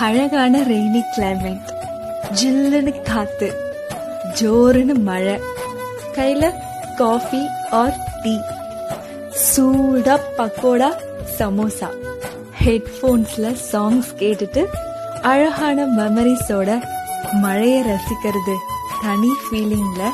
அழகான 0.00 0.60
rainy 0.62 1.00
climate 1.16 1.68
ஜில்லுன்னு 2.42 3.02
காத்து. 3.02 3.54
ஜோருன்னு 4.40 4.94
மழை. 4.98 5.40
கையில 6.14 6.52
காஃபி 6.96 7.46
ஆர் 7.70 7.96
டீ 8.22 8.36
சூடா 9.56 10.18
பக்கோடா 10.38 10.90
சமோசா. 11.38 11.88
ஹெட்ஃபோன்ஸ்ல 12.64 13.56
சாங்ஸ் 13.72 14.10
கேட்டுட்டு 14.18 14.64
அழகான 15.22 15.86
மெமரிஸோட 15.86 16.82
மழையை 17.32 17.82
ரசிக்கிறது 17.82 18.54
தனி 19.02 19.30
ஃபீலிங்ல 19.42 20.10